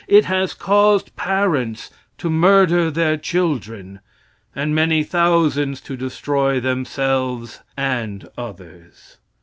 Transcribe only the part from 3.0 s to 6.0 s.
children and many thousands to